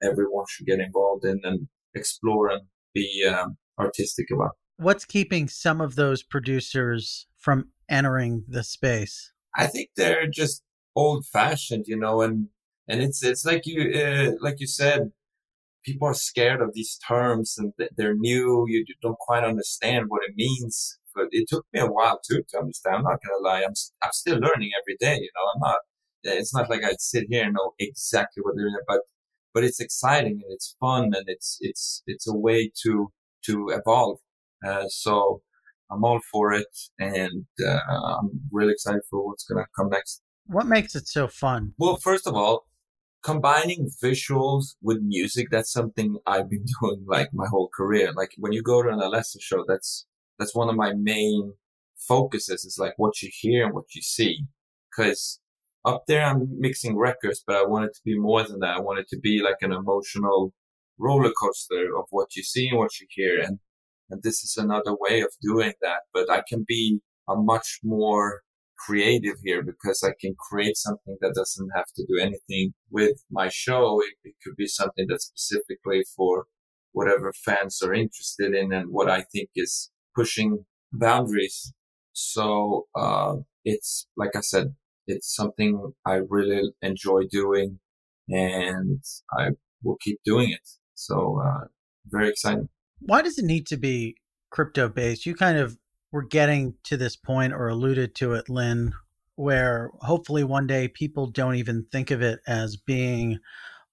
[0.01, 2.63] everyone should get involved in and explore and
[2.93, 4.51] be um, artistic about.
[4.77, 9.31] What's keeping some of those producers from entering the space?
[9.55, 10.61] I think they're just
[10.95, 12.49] old fashioned, you know, and
[12.87, 15.11] and it's it's like you uh, like you said,
[15.87, 18.65] people are scared of these terms and they're new.
[18.67, 20.99] You don't quite understand what it means.
[21.15, 22.97] But it took me a while too to understand.
[22.97, 23.63] I'm not gonna lie.
[23.63, 23.73] I'm
[24.03, 25.15] I'm still learning every day.
[25.15, 25.79] You know, I'm not.
[26.23, 29.01] It's not like I sit here and know exactly what they're but
[29.53, 33.11] but it's exciting and it's fun and it's it's it's a way to
[33.45, 34.19] to evolve.
[34.67, 35.41] Uh, so
[35.89, 37.79] I'm all for it, and uh,
[38.19, 40.21] I'm really excited for what's gonna come next.
[40.45, 41.73] What makes it so fun?
[41.77, 42.67] Well, first of all,
[43.27, 48.13] combining visuals with music that's something I've been doing like my whole career.
[48.15, 50.05] Like when you go to an Alesso show, that's
[50.39, 51.53] that's one of my main
[51.97, 52.63] focuses.
[52.63, 54.45] Is like what you hear and what you see,
[54.89, 55.41] because
[55.83, 58.77] up there I'm mixing records, but I want it to be more than that.
[58.77, 60.53] I want it to be like an emotional
[60.97, 63.39] roller coaster of what you see and what you hear.
[63.41, 63.59] And,
[64.09, 66.01] and this is another way of doing that.
[66.13, 68.41] But I can be a much more
[68.77, 73.49] creative here because I can create something that doesn't have to do anything with my
[73.49, 74.01] show.
[74.01, 76.45] It, it could be something that's specifically for
[76.91, 81.73] whatever fans are interested in and what I think is pushing boundaries.
[82.13, 84.75] So, uh, it's like I said,
[85.07, 87.79] it's something I really enjoy doing
[88.29, 89.03] and
[89.37, 89.49] I
[89.83, 90.67] will keep doing it.
[90.95, 91.65] So, uh,
[92.07, 92.69] very exciting.
[92.99, 94.15] Why does it need to be
[94.49, 95.25] crypto based?
[95.25, 95.77] You kind of
[96.11, 98.93] were getting to this point or alluded to it, Lin,
[99.35, 103.39] where hopefully one day people don't even think of it as being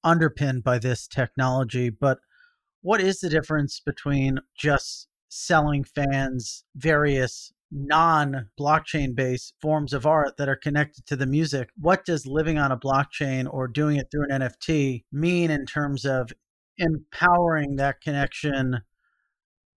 [0.03, 1.91] underpinned by this technology.
[1.91, 2.19] But
[2.83, 10.37] what is the difference between just selling fans various non blockchain based forms of art
[10.37, 11.71] that are connected to the music.
[11.77, 16.05] What does living on a blockchain or doing it through an NFT mean in terms
[16.05, 16.31] of
[16.79, 18.83] empowering that connection?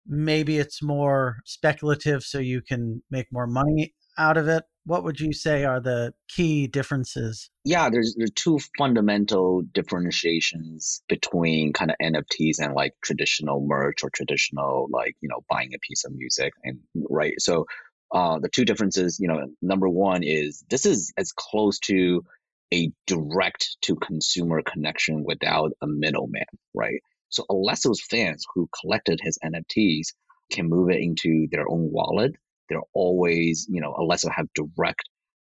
[0.07, 4.65] Maybe it's more speculative so you can make more money out of it.
[4.87, 7.51] What would you say are the key differences?
[7.65, 14.11] Yeah, there's there's two fundamental differentiations between kind of NFTs and like traditional merch or
[14.11, 17.35] traditional like you know buying a piece of music and right.
[17.39, 17.67] So
[18.13, 22.25] uh, the two differences, you know, number one is this is as close to
[22.73, 26.45] a direct to consumer connection without a middleman,
[26.75, 27.01] right?
[27.35, 30.09] So Alesso's fans who collected his NFTs
[30.53, 32.33] can move it into their own wallet.
[32.69, 35.03] They're always, you know, Alesso have direct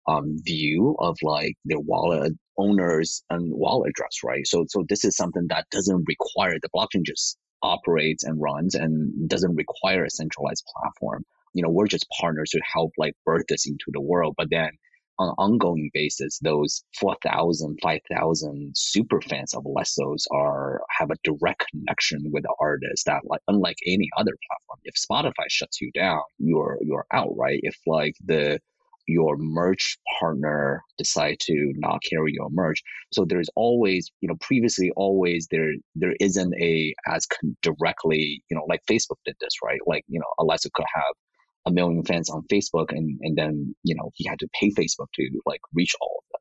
[0.07, 4.47] um, view of like their wallet owners and wallet address, right?
[4.47, 9.29] So, so this is something that doesn't require the blockchain just operates and runs and
[9.29, 11.25] doesn't require a centralized platform.
[11.55, 14.35] You know, we're just partners to help like birth this into the world.
[14.37, 14.71] But then
[15.19, 21.65] on an ongoing basis, those 4,000, 5,000 super fans of Alesso's are have a direct
[21.71, 24.81] connection with the artist that like unlike any other platform.
[24.85, 27.61] If Spotify shuts you down, you're you're out, right?
[27.63, 28.61] If like the
[29.09, 32.83] your merch partner decide to not carry your merch.
[33.11, 37.27] So there's always, you know, previously always there there isn't a as
[37.63, 39.81] directly, you know, like Facebook did this, right?
[39.87, 41.15] Like you know, Alesso could have
[41.67, 45.09] a million fans on Facebook, and and then you know he had to pay Facebook
[45.15, 46.41] to like reach all of them.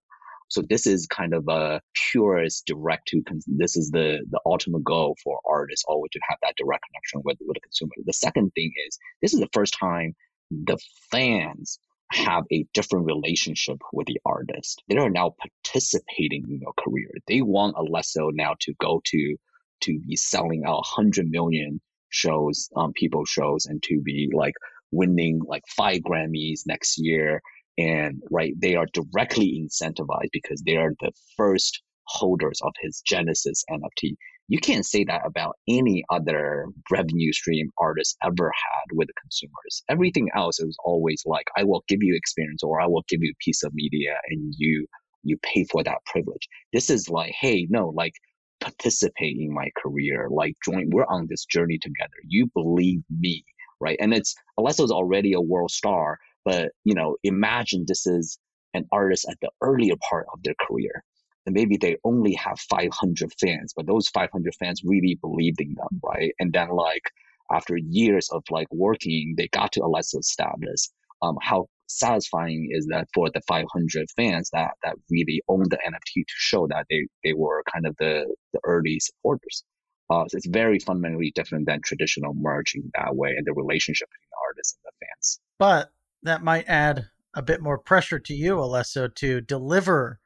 [0.49, 3.21] So this is kind of a purest direct to.
[3.47, 7.37] This is the the ultimate goal for artists always to have that direct connection with
[7.41, 7.91] with the consumer.
[8.05, 10.15] The second thing is this is the first time
[10.49, 10.77] the
[11.11, 11.79] fans
[12.11, 14.81] have a different relationship with the artist.
[14.87, 17.09] They are now participating in your career.
[17.27, 19.35] They want Alesso now to go to
[19.81, 24.55] to be selling out 100 million shows, um, people shows, and to be like
[24.91, 27.41] winning like five Grammys next year.
[27.77, 33.63] And right, they are directly incentivized because they are the first holders of his Genesis
[33.69, 34.15] NFT.
[34.49, 39.83] You can't say that about any other revenue stream artist ever had with consumers.
[39.89, 43.31] Everything else is always like, I will give you experience or I will give you
[43.31, 44.87] a piece of media and you
[45.23, 46.47] you pay for that privilege.
[46.71, 48.13] This is like, hey, no, like
[48.61, 52.15] participate in my career, like join we're on this journey together.
[52.25, 53.43] You believe me
[53.79, 53.97] right?
[53.99, 58.37] And it's Alesso's already a world star, but you know, imagine this is
[58.73, 61.03] an artist at the earlier part of their career.
[61.45, 66.01] And maybe they only have 500 fans, but those 500 fans really believed in them,
[66.03, 66.33] right?
[66.39, 67.03] And then like
[67.51, 70.91] after years of like working, they got to Alesso status.
[71.21, 76.25] Um, how satisfying is that for the 500 fans that that really owned the NFT
[76.25, 79.63] to show that they they were kind of the the early supporters.
[80.09, 84.29] Uh, so it's very fundamentally different than traditional merging that way and the relationship between
[84.31, 85.39] the artists and the fans.
[85.59, 85.91] But
[86.23, 90.19] that might add a bit more pressure to you, Alesso, to deliver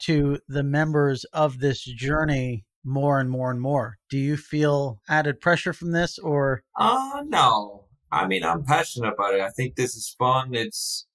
[0.00, 3.98] to the members of this journey more and more and more.
[4.10, 6.64] Do you feel added pressure from this or?
[6.76, 7.84] Uh, no.
[8.10, 9.40] I mean, I'm passionate about it.
[9.40, 10.54] I think this is fun.
[10.54, 11.06] It's,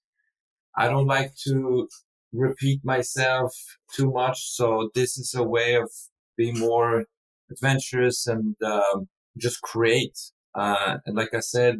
[0.75, 1.89] I don't like to
[2.31, 3.53] repeat myself
[3.93, 4.55] too much.
[4.55, 5.91] So this is a way of
[6.37, 7.05] being more
[7.51, 10.17] adventurous and um, just create.
[10.55, 11.79] Uh, and like I said,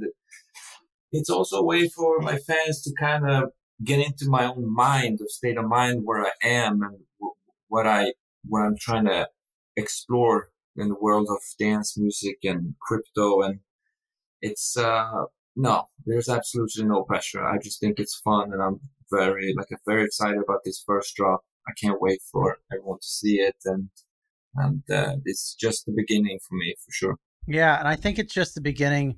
[1.11, 3.51] it's also a way for my fans to kind of
[3.84, 7.36] get into my own mind, of state of mind where I am and w-
[7.68, 8.13] what I
[8.47, 9.28] what I'm trying to
[9.76, 13.41] explore in the world of dance music and crypto.
[13.41, 13.59] And
[14.41, 17.45] it's uh, no, there's absolutely no pressure.
[17.45, 18.80] I just think it's fun, and I'm
[19.11, 21.41] very like I'm very excited about this first drop.
[21.68, 23.89] I can't wait for everyone to see it and
[24.58, 27.16] and uh, it's just the beginning for me for sure.
[27.47, 29.16] Yeah, and I think it's just the beginning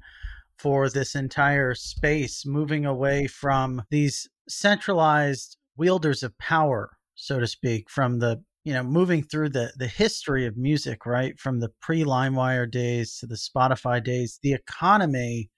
[0.57, 7.89] for this entire space, moving away from these centralized wielders of power, so to speak,
[7.89, 12.03] from the you know moving through the the history of music, right, from the pre
[12.03, 15.49] LimeWire days to the Spotify days, the economy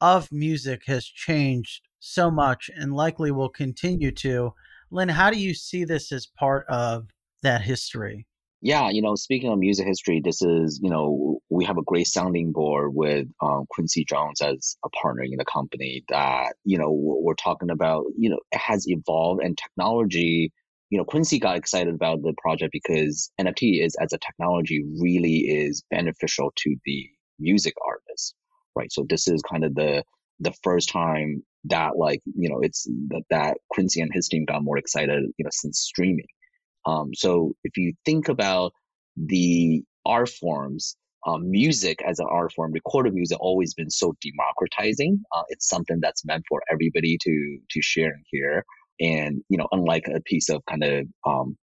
[0.00, 4.52] of music has changed so much and likely will continue to.
[4.90, 7.08] Lin, how do you see this as part of
[7.42, 8.26] that history?
[8.66, 12.08] Yeah, you know, speaking of music history, this is, you know, we have a great
[12.08, 16.90] sounding board with um, Quincy Jones as a partner in the company that, you know,
[16.90, 20.52] we're talking about, you know, it has evolved and technology,
[20.90, 25.42] you know, Quincy got excited about the project because NFT is as a technology really
[25.42, 27.08] is beneficial to the
[27.38, 28.34] music artist,
[28.74, 28.90] right?
[28.90, 30.02] So this is kind of the
[30.40, 34.64] the first time that like, you know, it's that, that Quincy and his team got
[34.64, 36.26] more excited, you know, since streaming
[36.86, 38.72] um, so if you think about
[39.16, 45.20] the art forms, um, music as an art form, recorded music always been so democratizing.
[45.34, 48.64] Uh, it's something that's meant for everybody to to share and hear.
[49.00, 51.56] And you know, unlike a piece of kind of um,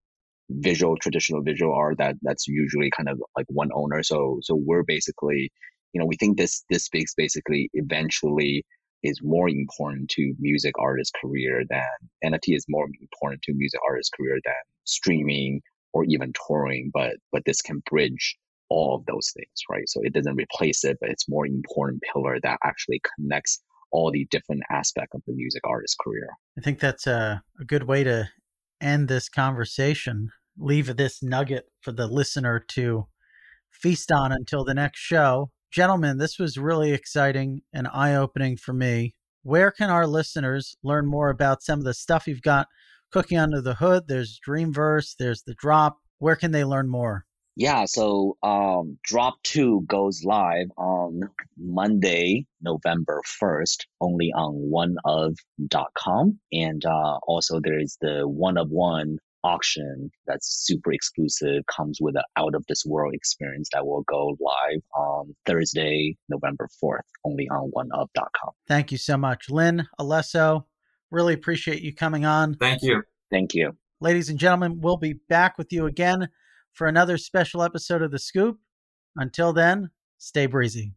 [0.50, 4.02] visual traditional visual art that that's usually kind of like one owner.
[4.04, 5.52] So so we're basically,
[5.94, 8.66] you know, we think this this space basically eventually
[9.04, 11.84] is more important to music artist career than
[12.24, 15.62] NFT is more important to music artist career than streaming
[15.94, 16.92] or even touring.
[16.94, 18.38] But but this can bridge
[18.70, 19.88] all of those things, right?
[19.88, 24.26] So it doesn't replace it, but it's more important pillar that actually connects all the
[24.32, 26.30] different aspects of the music artist career.
[26.58, 28.30] I think that's a, a good way to
[28.80, 33.08] end this conversation, leave this nugget for the listener to
[33.70, 35.52] feast on until the next show.
[35.72, 39.16] Gentlemen, this was really exciting and eye opening for me.
[39.44, 42.68] Where can our listeners learn more about some of the stuff you've got
[43.10, 44.04] cooking under the hood?
[44.10, 46.00] There's Dreamverse, there's the drop.
[46.20, 47.24] Where can they learn more?
[47.56, 51.22] Yeah, so um, Drop 2 goes live on
[51.58, 56.40] Monday, November 1st, only on oneof.com.
[56.52, 62.16] And uh, also, there is the one of one auction that's super exclusive, comes with
[62.16, 67.48] an out of this world experience that will go live on Thursday, November 4th, only
[67.50, 68.52] on oneof.com.
[68.68, 69.50] Thank you so much.
[69.50, 70.66] Lin, Alesso,
[71.10, 72.56] really appreciate you coming on.
[72.56, 73.04] Thank you.
[73.30, 73.74] Thank you.
[74.00, 76.30] Ladies and gentlemen, we'll be back with you again
[76.74, 78.58] for another special episode of The Scoop.
[79.16, 80.94] Until then, stay breezy.